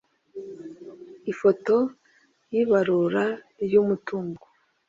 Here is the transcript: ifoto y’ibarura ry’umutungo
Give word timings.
ifoto 1.31 1.77
y’ibarura 2.53 3.25
ry’umutungo 3.63 4.43